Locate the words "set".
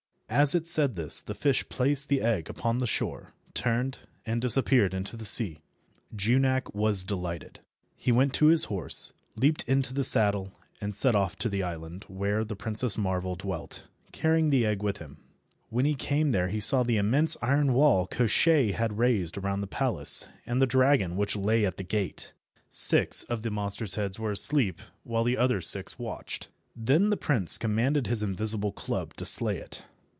10.95-11.15